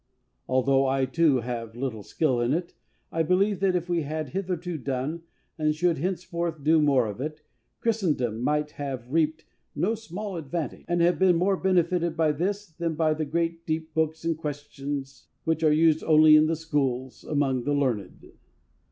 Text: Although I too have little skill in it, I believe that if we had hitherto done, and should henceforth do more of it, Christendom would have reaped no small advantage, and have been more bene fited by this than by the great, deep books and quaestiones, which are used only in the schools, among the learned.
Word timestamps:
Although 0.49 0.87
I 0.87 1.05
too 1.05 1.41
have 1.41 1.75
little 1.75 2.01
skill 2.01 2.41
in 2.41 2.53
it, 2.53 2.73
I 3.11 3.21
believe 3.21 3.59
that 3.59 3.75
if 3.75 3.87
we 3.87 4.01
had 4.01 4.29
hitherto 4.29 4.79
done, 4.79 5.21
and 5.59 5.75
should 5.75 5.99
henceforth 5.99 6.63
do 6.63 6.81
more 6.81 7.05
of 7.05 7.21
it, 7.21 7.43
Christendom 7.81 8.43
would 8.43 8.71
have 8.71 9.11
reaped 9.11 9.45
no 9.75 9.93
small 9.93 10.37
advantage, 10.37 10.85
and 10.87 11.01
have 11.01 11.19
been 11.19 11.35
more 11.35 11.55
bene 11.55 11.83
fited 11.83 12.15
by 12.17 12.31
this 12.31 12.65
than 12.65 12.95
by 12.95 13.13
the 13.13 13.25
great, 13.25 13.63
deep 13.67 13.93
books 13.93 14.25
and 14.25 14.39
quaestiones, 14.39 15.27
which 15.43 15.61
are 15.63 15.71
used 15.71 16.03
only 16.03 16.35
in 16.35 16.47
the 16.47 16.55
schools, 16.55 17.23
among 17.23 17.63
the 17.65 17.73
learned. 17.75 18.25